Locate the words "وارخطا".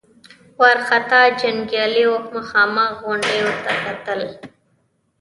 0.59-1.21